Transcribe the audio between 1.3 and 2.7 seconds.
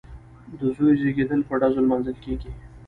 په ډزو لمانځل کیږي.